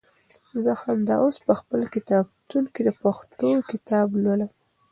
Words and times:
زه 0.63 0.71
همدا 0.83 1.15
اوس 1.23 1.37
په 1.45 1.53
خپل 1.59 1.79
کتابتون 1.95 2.63
کې 2.73 2.81
د 2.87 2.89
پښتو 3.01 3.49
کتاب 3.71 4.07
لولم. 4.23 4.51